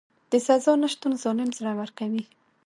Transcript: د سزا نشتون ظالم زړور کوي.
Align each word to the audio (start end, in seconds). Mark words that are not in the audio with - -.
د 0.31 0.33
سزا 0.47 0.73
نشتون 0.81 1.13
ظالم 1.23 1.49
زړور 1.57 1.89
کوي. 1.99 2.23